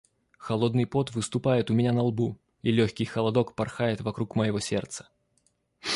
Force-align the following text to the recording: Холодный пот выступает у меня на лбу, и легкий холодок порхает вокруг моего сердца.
Холодный 0.39 0.87
пот 0.87 1.11
выступает 1.13 1.69
у 1.69 1.75
меня 1.75 1.93
на 1.93 2.01
лбу, 2.01 2.35
и 2.63 2.71
легкий 2.71 3.05
холодок 3.05 3.53
порхает 3.53 4.01
вокруг 4.01 4.35
моего 4.35 4.59
сердца. 4.59 5.07